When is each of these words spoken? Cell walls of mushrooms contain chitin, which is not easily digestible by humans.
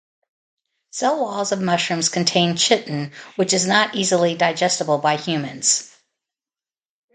Cell 0.89 1.21
walls 1.21 1.51
of 1.51 1.61
mushrooms 1.61 2.09
contain 2.09 2.55
chitin, 2.57 3.11
which 3.35 3.53
is 3.53 3.67
not 3.67 3.93
easily 3.93 4.33
digestible 4.33 4.97
by 4.97 5.15
humans. 5.15 5.95